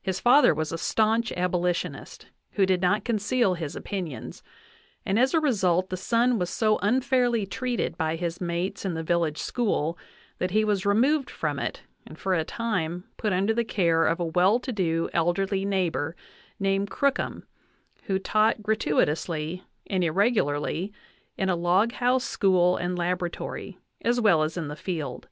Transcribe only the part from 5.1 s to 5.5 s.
as a